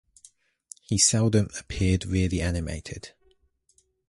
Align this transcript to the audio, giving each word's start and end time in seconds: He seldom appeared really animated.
He 0.81 0.97
seldom 0.97 1.49
appeared 1.59 2.07
really 2.07 2.41
animated. 2.41 3.11